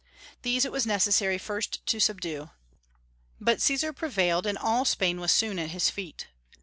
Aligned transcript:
These 0.41 0.65
it 0.65 0.71
was 0.71 0.87
necessary 0.87 1.37
first 1.37 1.85
to 1.85 1.99
subdue. 1.99 2.49
But 3.39 3.61
Caesar 3.61 3.93
prevailed, 3.93 4.47
and 4.47 4.57
all 4.57 4.83
Spain 4.83 5.19
was 5.19 5.31
soon 5.31 5.59
at 5.59 5.69
his 5.69 5.91
feet. 5.91 6.25